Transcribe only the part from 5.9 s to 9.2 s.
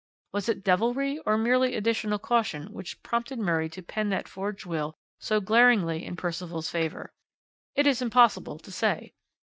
in Percival's favour? It is impossible to say.